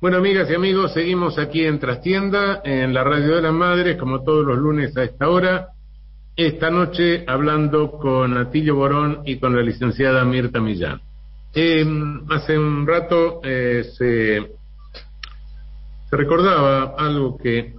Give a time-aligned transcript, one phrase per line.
[0.00, 4.22] Bueno, amigas y amigos, seguimos aquí en Trastienda, en la Radio de las Madres, como
[4.22, 5.70] todos los lunes a esta hora.
[6.36, 11.00] Esta noche hablando con Atilio Borón y con la licenciada Mirta Millán.
[11.52, 11.84] Eh,
[12.30, 14.52] hace un rato eh, se,
[16.08, 17.74] se recordaba algo que,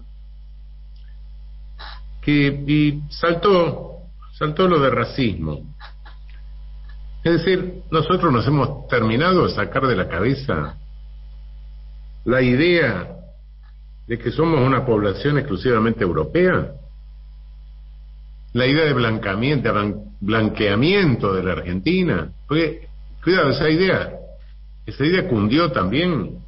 [2.22, 4.00] que saltó,
[4.34, 5.74] saltó lo de racismo.
[7.24, 10.79] Es decir, nosotros nos hemos terminado de sacar de la cabeza
[12.26, 13.16] la idea
[14.08, 16.72] de que somos una población exclusivamente europea,
[18.54, 19.72] la idea de blanqueamiento,
[20.20, 22.88] blanqueamiento de la Argentina, porque,
[23.24, 24.12] cuidado, esa idea,
[24.86, 26.40] esa idea cundió también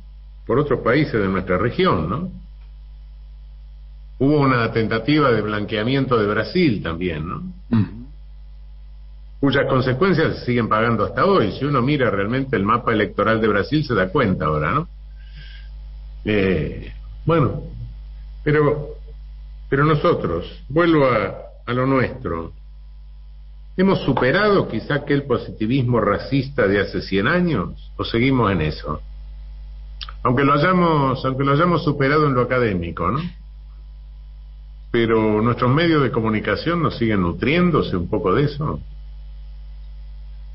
[0.48, 2.32] por otros países de nuestra región, ¿no?
[4.18, 7.44] Hubo una tentativa de blanqueamiento de Brasil también, ¿no?
[9.40, 11.52] Cuyas consecuencias se siguen pagando hasta hoy.
[11.54, 14.88] Si uno mira realmente el mapa electoral de Brasil se da cuenta ahora, ¿no?
[16.26, 16.94] Eh,
[17.26, 17.64] bueno,
[18.44, 18.96] pero,
[19.70, 22.54] pero nosotros, vuelvo a, a lo nuestro,
[23.78, 29.02] ¿hemos superado quizá aquel positivismo racista de hace 100 años o seguimos en eso?
[30.24, 33.20] Aunque lo hayamos, aunque lo hayamos superado en lo académico, ¿no?
[34.92, 38.80] Pero nuestros medios de comunicación nos siguen nutriéndose un poco de eso.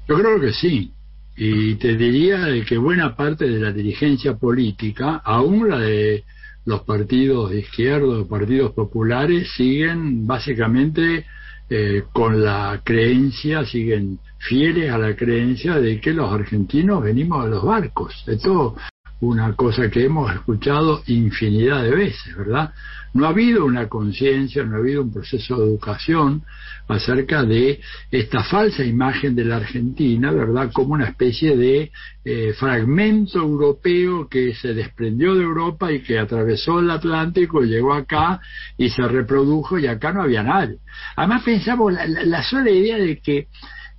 [0.09, 0.93] Yo creo que sí.
[1.37, 6.25] Y te diría que buena parte de la dirigencia política, aún la de
[6.65, 11.27] los partidos de izquierda, partidos populares, siguen básicamente
[11.69, 17.51] eh, con la creencia, siguen fieles a la creencia de que los argentinos venimos de
[17.51, 18.25] los barcos.
[18.27, 18.77] Esto
[19.21, 22.73] una cosa que hemos escuchado infinidad de veces, ¿verdad?
[23.15, 26.43] No ha habido una conciencia, no ha habido un proceso de educación
[26.87, 30.71] acerca de esta falsa imagen de la Argentina, ¿verdad?
[30.73, 31.91] Como una especie de
[32.25, 38.41] eh, fragmento europeo que se desprendió de Europa y que atravesó el Atlántico, llegó acá
[38.77, 40.77] y se reprodujo y acá no había nadie.
[41.17, 43.49] Además pensamos la, la sola idea de que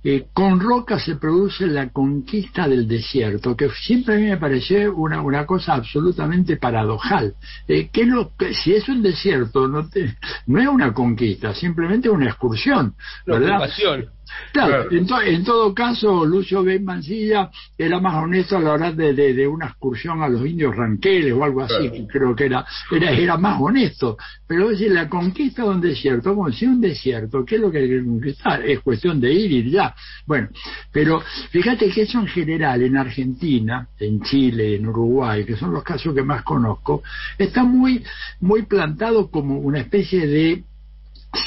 [0.04, 4.94] eh, con Roca se produce la conquista del desierto, que siempre a mí me pareció
[4.94, 7.34] una, una cosa absolutamente paradojal.
[7.66, 10.16] Eh, que, lo, que si es un desierto, no, te,
[10.46, 12.94] no es una conquista, simplemente una excursión.
[13.26, 13.68] ¿verdad?
[14.52, 19.12] Claro, En, en, todo caso, Lucio Ben Mancilla era más honesto a la hora de,
[19.12, 22.06] de, de una excursión a los indios ranqueles o algo así, claro.
[22.08, 24.16] creo que era, era, era más honesto.
[24.46, 27.70] Pero es decir, la conquista de un desierto, como si un desierto, ¿qué es lo
[27.70, 28.64] que hay que conquistar?
[28.64, 29.94] Es cuestión de ir y ya.
[30.26, 30.48] Bueno,
[30.92, 35.82] pero fíjate que eso en general, en Argentina, en Chile, en Uruguay, que son los
[35.82, 37.02] casos que más conozco,
[37.36, 38.02] está muy,
[38.40, 40.64] muy plantado como una especie de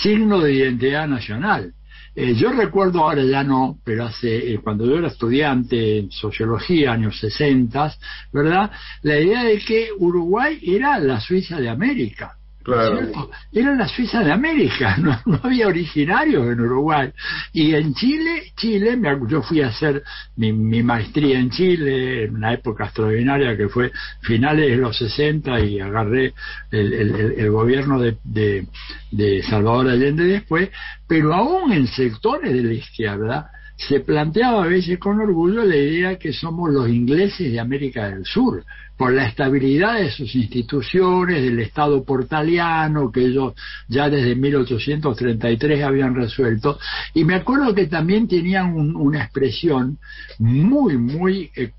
[0.01, 1.73] signo de identidad nacional.
[2.13, 6.91] Eh, yo recuerdo, ahora ya no, pero hace, eh, cuando yo era estudiante en sociología,
[6.91, 7.95] años 60,
[8.33, 8.71] ¿verdad?
[9.03, 12.37] La idea de que Uruguay era la Suiza de América.
[12.63, 13.29] Claro.
[13.51, 17.11] Era la Suiza de América, no, no, había originarios en Uruguay.
[17.53, 20.03] Y en Chile, Chile, me, yo fui a hacer
[20.35, 25.59] mi, mi, maestría en Chile en una época extraordinaria que fue finales de los 60
[25.61, 26.33] y agarré
[26.69, 28.67] el, el, el gobierno de, de,
[29.11, 30.69] de Salvador Allende después,
[31.07, 33.51] pero aún en sectores de la izquierda,
[33.87, 38.25] se planteaba a veces con orgullo la idea que somos los ingleses de América del
[38.25, 38.63] Sur,
[38.95, 43.53] por la estabilidad de sus instituciones, del Estado portaliano, que ellos
[43.87, 46.77] ya desde 1833 habían resuelto.
[47.15, 49.97] Y me acuerdo que también tenían un, una expresión
[50.37, 51.71] muy, muy eh,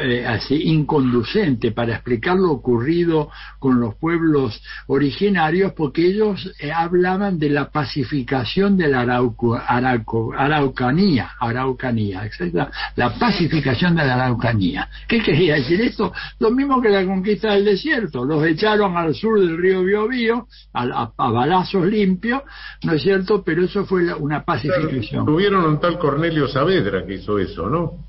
[0.00, 7.38] eh, así inconducente para explicar lo ocurrido con los pueblos originarios porque ellos eh, hablaban
[7.38, 14.88] de la pacificación de la Arauco, Arauco, Araucanía, Araucanía, exacto, la pacificación de la Araucanía.
[15.06, 16.12] ¿Qué quería decir esto?
[16.38, 20.82] Lo mismo que la conquista del desierto, los echaron al sur del río Biobío a,
[20.82, 22.42] a, a balazos limpios,
[22.82, 23.42] ¿no es cierto?
[23.42, 25.24] Pero eso fue la, una pacificación.
[25.24, 28.07] Tuvieron un tal Cornelio Saavedra que hizo eso, ¿no?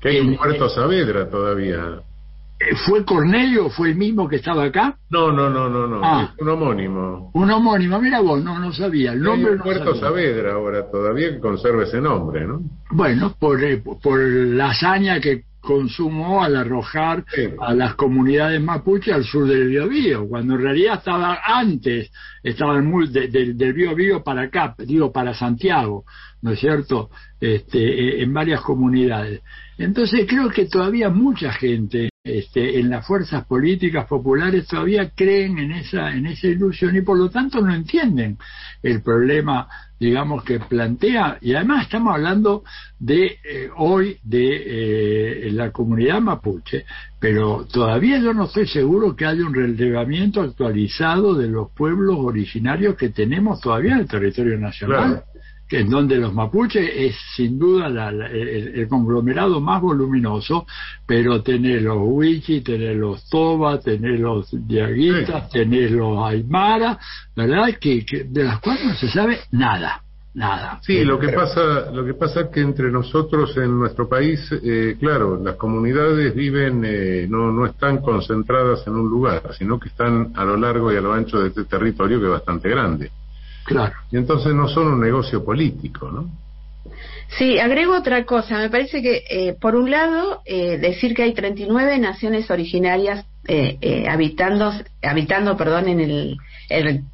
[0.00, 2.02] Que hay un muerto Saavedra todavía.
[2.86, 4.96] ¿Fue Cornelio fue el mismo que estaba acá?
[5.10, 6.00] No, no, no, no, no.
[6.02, 7.30] Ah, un homónimo.
[7.32, 9.12] Un homónimo, mira vos, no, no sabía.
[9.12, 10.00] El nombre hay un no muerto sabía.
[10.00, 12.60] Saavedra ahora todavía que conserva ese nombre, ¿no?
[12.90, 17.24] Bueno, por, eh, por la hazaña que consumó al arrojar
[17.60, 22.10] a las comunidades mapuche al sur del Biobío, cuando en realidad estaba antes,
[22.42, 26.04] estaba muy de, de, del Biobío para acá, digo para Santiago,
[26.42, 27.10] ¿no es cierto?
[27.40, 29.42] Este, en varias comunidades.
[29.76, 35.72] Entonces creo que todavía mucha gente este, en las fuerzas políticas populares todavía creen en
[35.72, 38.36] esa, en esa ilusión y por lo tanto no entienden
[38.82, 39.68] el problema,
[39.98, 41.38] digamos, que plantea.
[41.40, 42.64] Y además estamos hablando
[42.98, 46.84] de eh, hoy de eh, la comunidad mapuche,
[47.18, 52.96] pero todavía yo no estoy seguro que haya un relevamiento actualizado de los pueblos originarios
[52.96, 55.24] que tenemos todavía en el territorio nacional
[55.70, 60.66] en donde los mapuches es sin duda el, conglomerado más voluminoso,
[61.06, 66.98] pero tenés los wichis, tenés los toba, tenés los diaguitas, tenés los aymara,
[67.36, 67.74] ¿verdad?
[67.78, 70.02] Que, de las cuales no se sabe nada.
[70.34, 70.78] Nada.
[70.82, 74.96] Sí, lo que pasa, lo que pasa es que entre nosotros en nuestro país, eh,
[75.00, 80.32] claro, las comunidades viven, eh, no, no están concentradas en un lugar, sino que están
[80.36, 83.10] a lo largo y a lo ancho de este territorio que es bastante grande.
[83.68, 83.92] Claro.
[84.10, 86.30] Y entonces no son un negocio político, ¿no?
[87.36, 88.56] Sí, agrego otra cosa.
[88.56, 94.06] Me parece que, eh, por un lado, eh, decir que hay 39 naciones originarias eh,
[94.08, 94.72] habitando,
[95.02, 96.38] habitando perdón, en el,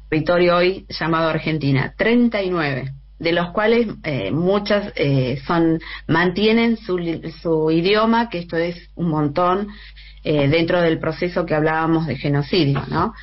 [0.09, 1.93] territorio hoy llamado Argentina.
[1.97, 3.87] 39 de los cuales
[4.33, 4.93] muchas
[5.47, 6.97] son mantienen su,
[7.41, 9.69] su idioma, que esto es un montón,
[10.27, 13.13] eh, dentro del proceso que hablábamos de genocidio, ¿no?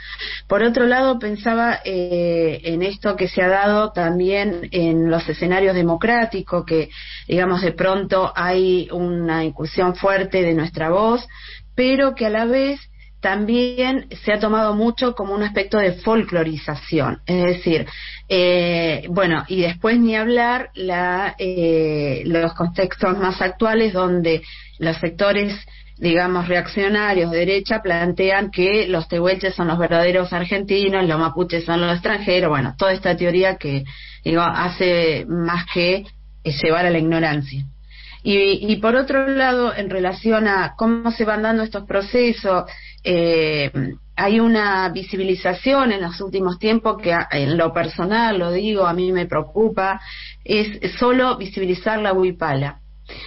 [0.47, 5.75] Por otro lado, pensaba eh, en esto que se ha dado también en los escenarios
[5.75, 6.91] democráticos, que,
[7.27, 11.27] digamos, de pronto hay una incursión fuerte de nuestra voz,
[11.75, 12.79] pero que a la vez
[13.21, 17.85] también se ha tomado mucho como un aspecto de folclorización, es decir,
[18.29, 21.35] eh, bueno, y después ni hablar la,
[22.27, 24.43] los contextos más actuales donde
[24.79, 25.53] los sectores
[25.99, 31.81] digamos, reaccionarios de derecha plantean que los tehuelches son los verdaderos argentinos, los mapuches son
[31.81, 33.85] los extranjeros, bueno, toda esta teoría que,
[34.25, 36.05] digo, hace más que
[36.44, 37.65] eh, llevar a la ignorancia.
[38.25, 42.71] Y, por otro lado, en relación a cómo se van dando estos procesos,
[43.03, 43.73] eh,
[44.15, 49.11] hay una visibilización en los últimos tiempos que en lo personal, lo digo, a mí
[49.11, 50.00] me preocupa,
[50.44, 52.81] es solo visibilizar la huipala.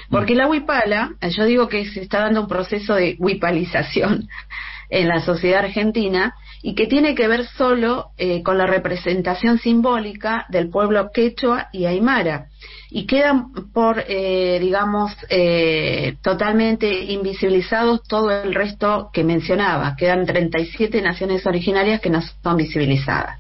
[0.10, 4.28] Porque la huipala, yo digo que se está dando un proceso de huipalización
[4.90, 10.46] en la sociedad argentina y que tiene que ver solo eh, con la representación simbólica
[10.50, 12.48] del pueblo quechua y aymara
[12.90, 19.96] y quedan por, eh, digamos, eh, totalmente invisibilizados todo el resto que mencionaba.
[19.98, 23.40] Quedan 37 naciones originarias que no son visibilizadas.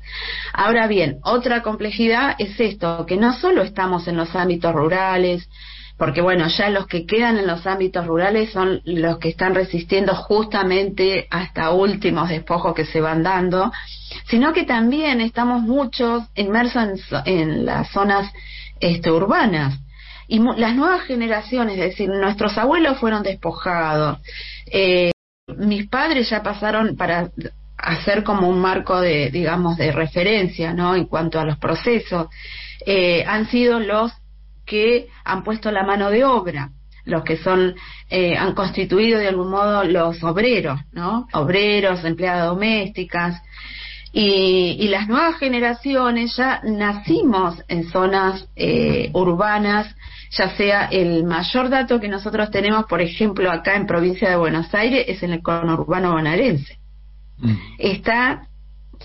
[0.51, 5.47] Ahora bien, otra complejidad es esto, que no solo estamos en los ámbitos rurales,
[5.97, 10.13] porque bueno, ya los que quedan en los ámbitos rurales son los que están resistiendo
[10.13, 13.71] justamente hasta últimos despojos que se van dando,
[14.27, 18.31] sino que también estamos muchos inmersos en, las zonas
[18.79, 19.79] este, urbanas.
[20.27, 24.19] Y las nuevas generaciones, es decir, nuestros abuelos fueron despojados,
[24.65, 25.11] eh,
[25.57, 27.29] mis padres ya pasaron para
[27.77, 30.95] hacer como un marco de, digamos, de referencia, ¿no?
[30.95, 32.27] En cuanto a los procesos,
[32.85, 34.11] eh, han sido los
[34.65, 36.71] que han puesto la mano de obra,
[37.05, 37.75] los que son,
[38.09, 41.27] eh, han constituido de algún modo los obreros, ¿no?
[41.33, 43.41] Obreros, empleadas domésticas.
[44.11, 49.93] Y, y las nuevas generaciones ya nacimos en zonas eh, urbanas,
[50.31, 54.73] ya sea el mayor dato que nosotros tenemos, por ejemplo, acá en provincia de Buenos
[54.73, 56.79] Aires, es en el conurbano bonaerense.
[57.37, 57.55] Mm.
[57.77, 58.47] Está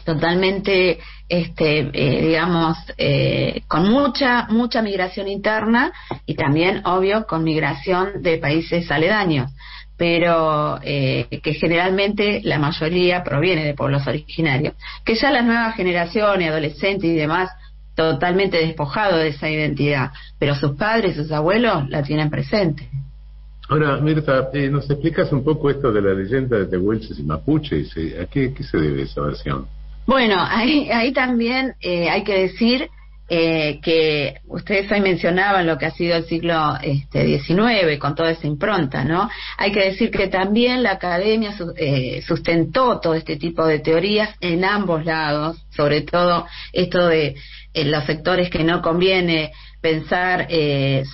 [0.04, 0.98] totalmente,
[1.28, 5.92] este, eh, digamos, eh, con mucha, mucha migración interna
[6.26, 9.50] y también, obvio, con migración de países aledaños,
[9.96, 14.74] pero eh, que generalmente la mayoría proviene de pueblos originarios.
[15.04, 17.50] Que ya las nuevas generaciones, adolescentes y demás,
[17.94, 22.88] totalmente despojados de esa identidad, pero sus padres, sus abuelos la tienen presente.
[23.68, 27.92] Ahora, Mirta, ¿nos explicas un poco esto de la leyenda de Tehuelches y Mapuches?
[28.20, 29.66] ¿A qué se debe esa versión?
[30.10, 32.90] Bueno, ahí, ahí también eh, hay que decir
[33.28, 38.32] eh, que ustedes hoy mencionaban lo que ha sido el siglo este, XIX con toda
[38.32, 39.30] esa impronta, ¿no?
[39.56, 44.64] Hay que decir que también la academia eh, sustentó todo este tipo de teorías en
[44.64, 47.36] ambos lados, sobre todo esto de
[47.72, 50.48] los sectores que no conviene pensar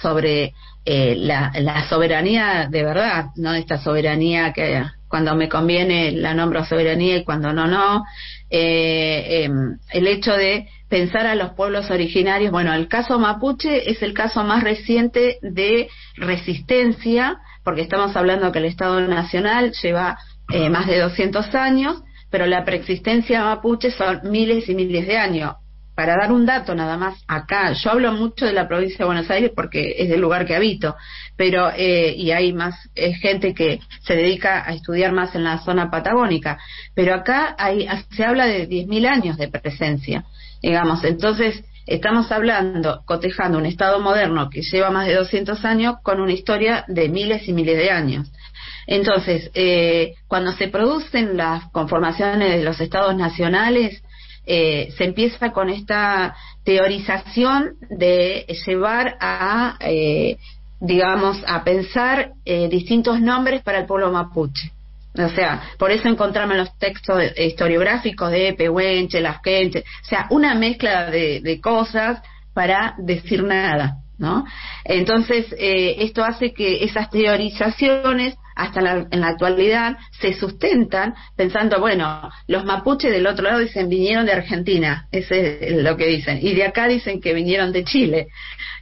[0.01, 0.55] sobre
[0.87, 3.53] la, la, soberanía de verdad, ¿no?
[3.53, 8.05] Esta soberanía que cuando me conviene la nombro soberanía y cuando no, no.
[8.51, 14.03] Eh, em, el hecho de pensar a los pueblos originarios, bueno, el caso mapuche es
[14.03, 20.19] el caso más reciente de resistencia, porque estamos hablando que el Estado Nacional lleva
[20.53, 25.55] eh, más de 200 años, pero la preexistencia mapuche son miles y miles de años.
[25.97, 29.31] Para dar un dato nada más, acá, yo hablo mucho de la provincia de Buenos
[29.31, 30.95] Aires porque es el lugar que habito,
[31.37, 32.75] pero, eh, y hay más
[33.21, 36.59] gente que se dedica a estudiar más en la zona patagónica,
[36.95, 40.25] pero acá hay, se habla de 10.000 años de presencia,
[40.63, 46.21] digamos, entonces, estamos hablando, cotejando un Estado moderno que lleva más de 200 años con
[46.21, 48.31] una historia de miles y miles de años.
[48.87, 54.03] Entonces, eh, cuando se producen las conformaciones de los estados nacionales,
[54.47, 60.39] eh, se empieza con esta teorización de llevar a, eh,
[60.81, 64.73] digamos, a pensar eh, distintos nombres para el pueblo mapuche.
[65.19, 70.55] O sea, por eso encontramos en los textos historiográficos de Pehuenche, Lasquenche, o sea, una
[70.55, 72.21] mezcla de, de cosas
[72.53, 74.45] para decir nada, ¿no?
[74.85, 81.79] Entonces, eh, esto hace que esas teorizaciones hasta la, en la actualidad se sustentan pensando,
[81.79, 86.39] bueno, los mapuches del otro lado dicen vinieron de Argentina, ese es lo que dicen,
[86.43, 88.29] y de acá dicen que vinieron de Chile.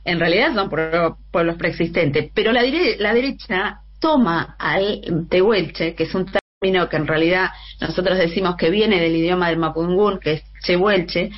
[0.04, 2.62] En realidad son pueblos preexistentes, pero la,
[2.98, 7.50] la derecha toma al tehuelche, que es un término que en realidad
[7.80, 11.30] nosotros decimos que viene del idioma del mapungún, que es chehuelche,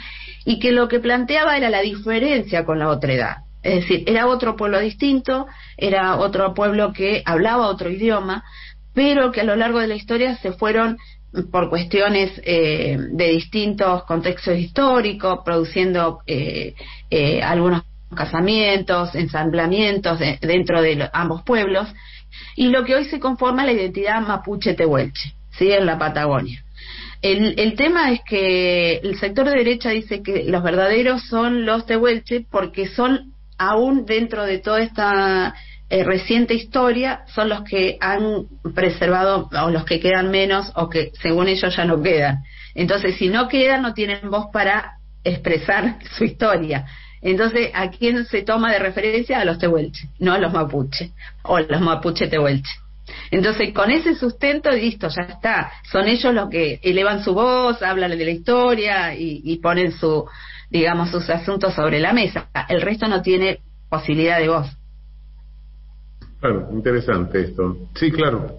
[0.45, 3.37] y que lo que planteaba era la diferencia con la otra edad.
[3.63, 5.47] Es decir, era otro pueblo distinto,
[5.77, 8.45] era otro pueblo que hablaba otro idioma,
[8.95, 10.99] pero que a lo largo de la historia se fueron
[11.51, 16.75] por cuestiones eh, de distintos contextos históricos, produciendo eh,
[17.11, 17.83] eh, algunos
[18.15, 21.89] casamientos, ensamblamientos dentro de ambos pueblos,
[22.55, 25.71] y lo que hoy se conforma la identidad mapuche-tehuelche, ¿sí?
[25.73, 26.63] en la Patagonia.
[27.23, 31.87] El, el, tema es que el sector de derecha dice que los verdaderos son los
[31.87, 35.55] tehuelche porque son aún dentro de toda esta
[35.89, 41.13] eh, reciente historia, son los que han preservado, o los que quedan menos, o que
[41.23, 42.43] según ellos ya no quedan.
[42.75, 46.87] Entonces, si no quedan, no tienen voz para expresar su historia.
[47.23, 49.41] Entonces, ¿a quién se toma de referencia?
[49.41, 52.73] A los tehuelche, no a los mapuche, o los mapuche tehuelche.
[53.31, 55.73] Entonces, con ese sustento, listo, ya está.
[55.91, 60.27] Son ellos los que elevan su voz, hablan de la historia y, y ponen su,
[60.71, 62.49] digamos, sus asuntos sobre la mesa.
[62.69, 64.77] El resto no tiene posibilidad de voz.
[66.41, 67.89] Claro, interesante esto.
[67.95, 68.59] Sí, claro.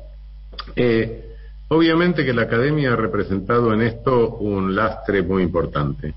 [0.76, 1.36] Eh,
[1.70, 6.14] obviamente que la academia ha representado en esto un lastre muy importante.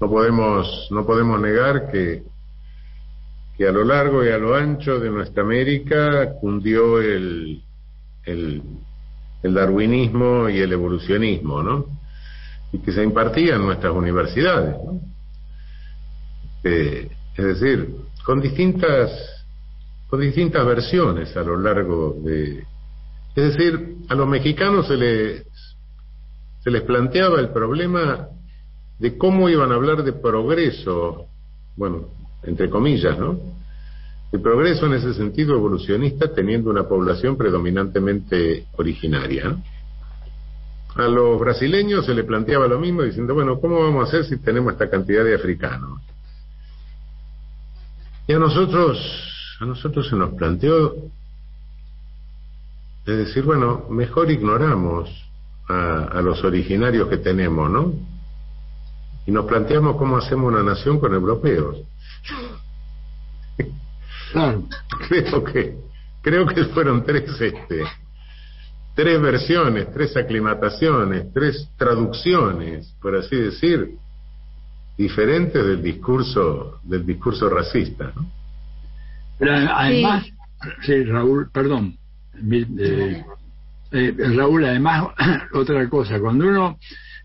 [0.00, 2.24] No podemos, no podemos negar que,
[3.56, 7.62] que a lo largo y a lo ancho de nuestra América cundió el,
[8.24, 8.62] el,
[9.42, 11.91] el darwinismo y el evolucionismo, ¿no?
[12.72, 14.76] Y que se impartía en nuestras universidades.
[16.64, 19.10] Eh, es decir, con distintas,
[20.08, 22.64] con distintas versiones a lo largo de...
[23.34, 25.46] Es decir, a los mexicanos se les,
[26.62, 28.28] se les planteaba el problema
[28.98, 31.26] de cómo iban a hablar de progreso,
[31.76, 32.08] bueno,
[32.42, 33.38] entre comillas, ¿no?
[34.32, 39.44] El progreso en ese sentido evolucionista teniendo una población predominantemente originaria.
[39.44, 39.62] ¿no?
[40.94, 44.42] A los brasileños se le planteaba lo mismo diciendo, bueno, ¿cómo vamos a hacer si
[44.42, 46.00] tenemos esta cantidad de africanos?
[48.26, 48.98] Y a nosotros,
[49.60, 50.94] a nosotros se nos planteó
[53.06, 55.10] de decir, bueno, mejor ignoramos
[55.68, 57.92] a, a los originarios que tenemos, ¿no?
[59.26, 61.78] Y nos planteamos cómo hacemos una nación con europeos.
[65.08, 65.76] creo que
[66.22, 67.84] creo que fueron tres este
[68.94, 73.96] tres versiones, tres aclimataciones, tres traducciones, por así decir,
[74.96, 78.12] diferentes del discurso del discurso racista.
[78.14, 78.30] ¿no?
[79.38, 80.26] Pero además,
[80.82, 81.04] sí.
[81.04, 81.96] Raúl, perdón,
[82.50, 83.24] eh,
[83.92, 85.08] eh, Raúl, además
[85.54, 86.78] otra cosa, cuando uno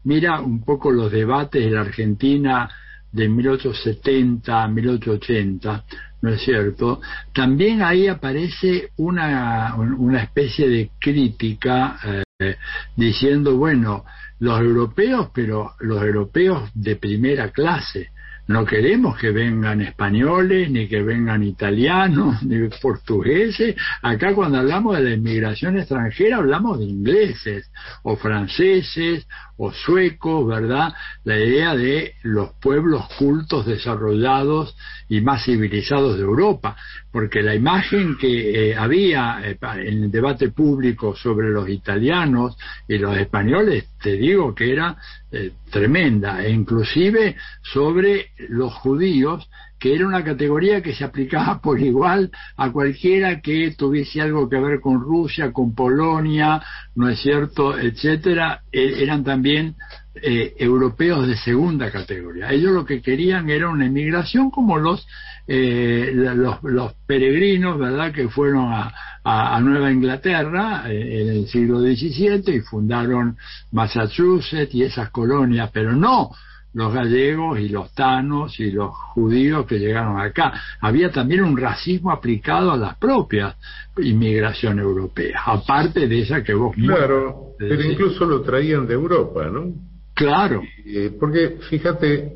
[0.04, 2.70] mira un poco los debates en la Argentina
[3.12, 5.86] de 1870 1880,
[6.22, 7.02] ¿no es cierto?
[7.34, 11.98] También ahí aparece una, una especie de crítica
[12.40, 12.56] eh,
[12.96, 14.06] diciendo, bueno,
[14.40, 18.12] los europeos, pero los europeos de primera clase,
[18.48, 23.75] no queremos que vengan españoles, ni que vengan italianos, ni portugueses.
[24.01, 27.70] Acá cuando hablamos de la inmigración extranjera hablamos de ingleses,
[28.04, 29.27] o franceses,
[29.58, 30.94] o suecos, ¿verdad?
[31.24, 34.75] La idea de los pueblos cultos desarrollados
[35.10, 36.75] y más civilizados de Europa,
[37.12, 42.98] porque la imagen que eh, había eh, en el debate público sobre los italianos y
[42.98, 44.98] los españoles, te digo que era
[45.32, 49.50] eh, tremenda, e inclusive sobre los judíos,
[49.80, 54.60] que era una categoría que se aplicaba por igual a cualquiera que tuviese algo que
[54.60, 56.62] ver con Rusia, con Polonia,
[56.96, 59.75] ¿no es cierto?, etcétera, e, eran también
[60.22, 62.52] eh, europeos de segunda categoría.
[62.52, 65.08] Ellos lo que querían era una inmigración como los,
[65.48, 68.94] eh, los, los, peregrinos, ¿verdad?, que fueron a,
[69.24, 73.38] a, Nueva Inglaterra eh, en el siglo XVII y fundaron
[73.72, 76.32] Massachusetts y esas colonias, pero no
[76.74, 80.54] los gallegos y los tanos y los judíos que llegaron acá.
[80.80, 83.56] Había también un racismo aplicado a las propias
[84.00, 86.76] inmigración europea, aparte de esa que vos...
[86.76, 89.74] Claro, pero incluso lo traían de Europa, ¿no?
[90.18, 90.64] Claro.
[90.84, 92.34] Eh, porque fíjate,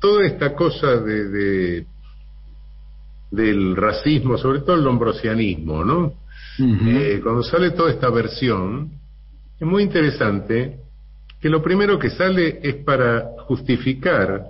[0.00, 1.86] toda esta cosa de, de,
[3.30, 6.14] del racismo, sobre todo el lombrosianismo, ¿no?
[6.58, 8.90] Eh, cuando sale toda esta versión,
[9.60, 10.78] es muy interesante
[11.40, 14.42] que lo primero que sale es para justificar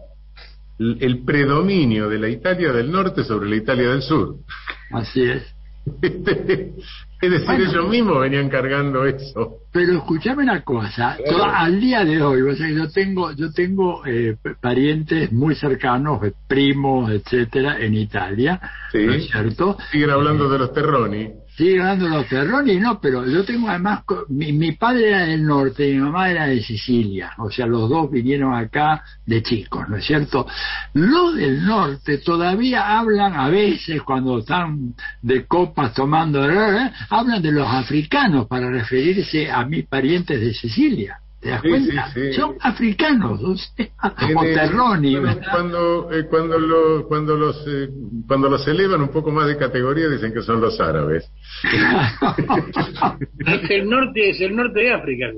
[0.78, 4.36] el predominio de la Italia del norte sobre la Italia del sur.
[4.92, 5.51] Así es.
[6.02, 9.58] es decir, ellos mismos venían cargando eso.
[9.72, 11.16] Pero escúchame una cosa,
[11.54, 12.40] al día de hoy,
[12.74, 18.60] yo tengo, yo tengo eh, parientes muy cercanos, primos, etcétera, en Italia,
[18.92, 19.76] ¿no es cierto?
[19.90, 24.52] Siguen hablando de los terroni sigue ganando los Ferroni, no, pero yo tengo además, mi,
[24.52, 28.54] mi, padre era del norte mi mamá era de Sicilia, o sea, los dos vinieron
[28.54, 30.46] acá de chicos, ¿no es cierto?
[30.94, 36.90] Los del norte todavía hablan a veces cuando están de copas tomando, ¿eh?
[37.10, 41.18] hablan de los africanos para referirse a mis parientes de Sicilia.
[41.42, 42.14] ¿Te das cuenta?
[42.36, 43.56] Son africanos, o,
[44.44, 45.16] terroni.
[45.50, 47.88] Cuando, eh, cuando, lo, cuando, los, eh,
[48.28, 51.28] cuando los elevan un poco más de categoría dicen que son los árabes.
[53.46, 55.32] es el norte, es el norte de África,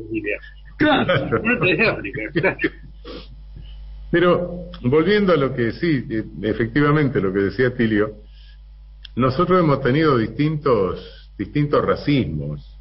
[0.76, 1.38] Claro.
[1.38, 2.20] El norte de África,
[4.10, 8.16] Pero volviendo a lo que sí, eh, efectivamente lo que decía Tilio,
[9.16, 12.76] nosotros hemos tenido distintos, distintos racismos.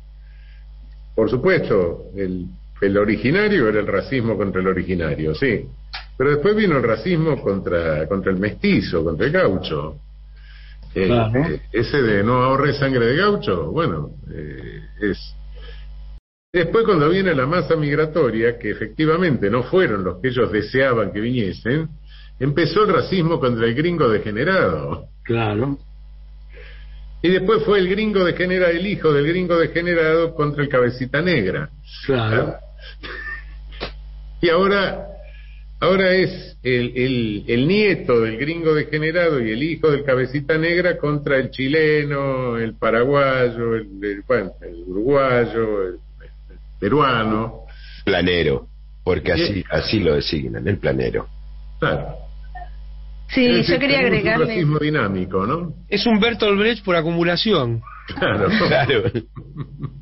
[1.16, 2.48] Por supuesto, el
[2.86, 5.66] el originario era el racismo contra el originario, sí.
[6.18, 10.00] Pero después vino el racismo contra, contra el mestizo, contra el gaucho.
[10.96, 15.36] Eh, eh, ese de no ahorre sangre de gaucho, bueno, eh, es.
[16.52, 21.20] Después cuando viene la masa migratoria, que efectivamente no fueron los que ellos deseaban que
[21.20, 21.90] viniesen,
[22.40, 25.08] empezó el racismo contra el gringo degenerado.
[25.24, 25.80] Claro.
[27.24, 31.70] Y después fue el gringo degenerado, el hijo del gringo degenerado contra el cabecita negra.
[32.06, 32.58] Claro.
[34.42, 35.08] Y ahora,
[35.80, 41.38] ahora es el, el, nieto del gringo degenerado y el hijo del cabecita negra contra
[41.38, 46.00] el chileno, el paraguayo, el, el, uruguayo, el,
[46.80, 47.62] peruano.
[48.04, 48.68] Planero,
[49.04, 51.28] porque así, así lo designan, el planero.
[51.80, 52.18] Claro.
[53.34, 54.60] Sí, yo quería agregarle.
[54.60, 55.74] Es un dinámico, ¿no?
[55.90, 57.82] Es un Bertolt Brecht por acumulación.
[58.08, 59.04] Claro, claro.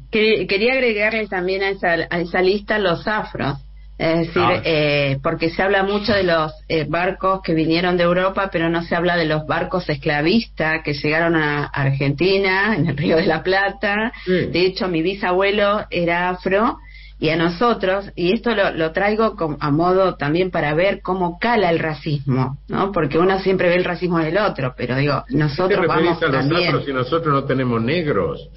[0.10, 3.58] Quería agregarle también a esa, a esa lista los afros.
[3.98, 4.62] Es decir, ah.
[4.66, 8.82] eh, porque se habla mucho de los eh, barcos que vinieron de Europa, pero no
[8.82, 13.44] se habla de los barcos esclavistas que llegaron a Argentina, en el Río de la
[13.44, 14.12] Plata.
[14.26, 16.80] De hecho, mi bisabuelo era afro
[17.22, 21.70] y a nosotros, y esto lo, lo traigo a modo también para ver cómo cala
[21.70, 22.92] el racismo, ¿no?
[22.92, 26.84] Porque uno siempre ve el racismo del otro, pero digo, nosotros vamos a también.
[26.84, 28.50] si nosotros no tenemos negros?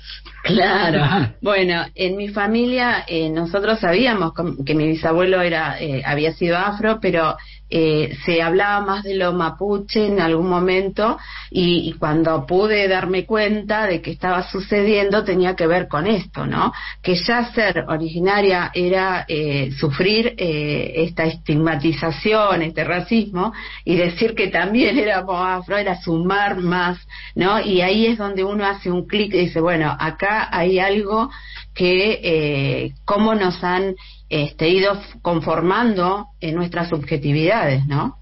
[0.44, 1.34] Claro.
[1.42, 4.32] bueno, en mi familia eh, nosotros sabíamos
[4.64, 7.36] que mi bisabuelo era eh, había sido afro, pero
[7.76, 11.18] eh, se hablaba más de lo mapuche en algún momento
[11.50, 16.72] y, cuando pude darme cuenta de que estaba sucediendo tenía que ver con esto, ¿no?
[17.02, 23.52] Que ya ser originaria era eh, sufrir eh, esta estigmatización, este racismo
[23.84, 26.98] y decir que también éramos afro era sumar más,
[27.34, 27.60] ¿no?
[27.60, 31.28] Y ahí es donde uno hace un clic y dice, bueno, acá hay algo
[31.74, 33.94] que eh, cómo nos han
[34.28, 38.16] este, ido conformando en nuestras subjetividades, ¿no?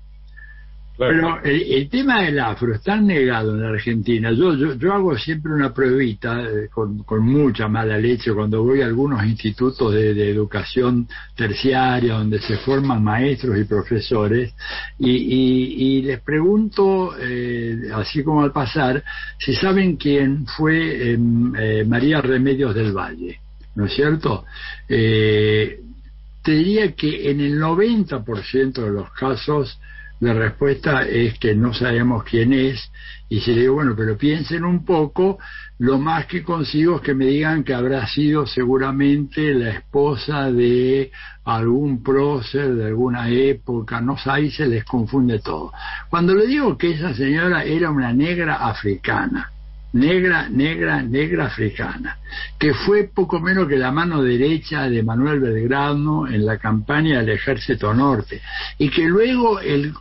[0.98, 4.30] Pero el, tema del afro está negado en la Argentina.
[4.30, 8.86] Yo, yo, hago siempre una pruebita eh, con, con, mucha mala leche cuando voy a
[8.86, 14.54] algunos institutos de, educación terciaria donde se forman maestros y profesores
[14.98, 19.02] y, y, les pregunto, eh, así como al pasar,
[19.38, 23.41] si saben quién fue em, eh, María Remedios del Valle.
[23.74, 24.44] ¿No es cierto?
[24.88, 29.78] te diría que en el 90% de los casos
[30.20, 32.90] la respuesta es que no sabemos quién es
[33.28, 35.38] y se le digo, bueno, pero piensen un poco,
[35.78, 41.10] lo más que consigo es que me digan que habrá sido seguramente la esposa de
[41.44, 45.72] algún prócer de alguna época, no sé, ahí se les confunde todo.
[46.10, 49.50] Cuando le digo que esa señora era una negra africana,
[49.92, 52.18] negra, negra, negra africana,
[52.58, 57.30] que fue poco menos que la mano derecha de Manuel Belgrano en la campaña del
[57.30, 58.40] Ejército Norte,
[58.78, 59.92] y que luego el,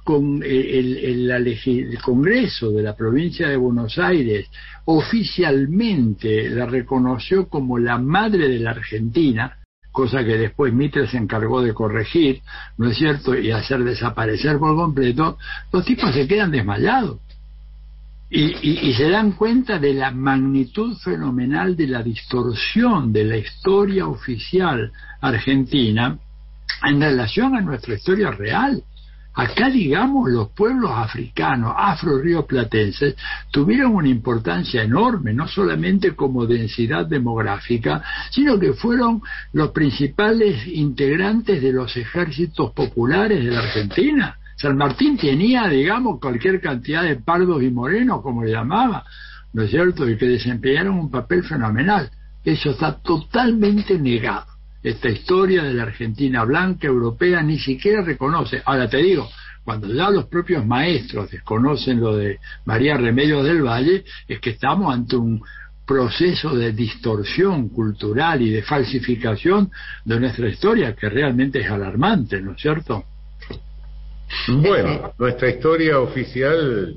[0.43, 4.49] el, el, Congreso de la provincia de Buenos Aires
[4.85, 9.57] oficialmente la reconoció como la madre de la Argentina,
[9.91, 12.41] cosa que después Mitre se encargó de corregir,
[12.77, 15.37] ¿no es cierto?, y hacer desaparecer por completo,
[15.71, 17.19] los tipos se quedan desmayados
[18.33, 24.91] y, se dan cuenta de la magnitud fenomenal de la distorsión de la historia oficial
[25.19, 26.17] argentina
[26.83, 28.81] en relación a nuestra historia real.
[29.33, 33.15] Acá, digamos, los pueblos africanos, afro-rioplatenses,
[33.49, 39.21] tuvieron una importancia enorme, no solamente como densidad demográfica, sino que fueron
[39.53, 44.37] los principales integrantes de los ejércitos populares de la Argentina.
[44.61, 49.03] San Martín tenía, digamos, cualquier cantidad de pardos y morenos, como le llamaba,
[49.53, 52.11] ¿no es cierto?, y que desempeñaron un papel fenomenal.
[52.45, 54.45] Eso está totalmente negado.
[54.83, 58.61] Esta historia de la Argentina blanca europea ni siquiera reconoce.
[58.63, 59.27] Ahora te digo,
[59.63, 64.93] cuando ya los propios maestros desconocen lo de María Remedios del Valle, es que estamos
[64.93, 65.41] ante un
[65.87, 69.71] proceso de distorsión cultural y de falsificación
[70.05, 73.05] de nuestra historia que realmente es alarmante, ¿no es cierto?
[74.47, 76.95] Bueno, nuestra historia oficial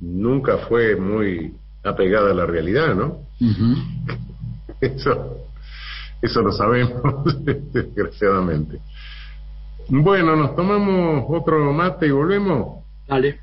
[0.00, 3.26] nunca fue muy apegada a la realidad, ¿no?
[4.80, 5.38] Eso,
[6.22, 7.02] eso lo sabemos,
[7.72, 8.78] desgraciadamente.
[9.88, 12.84] Bueno, nos tomamos otro mate y volvemos.
[13.08, 13.40] Dale.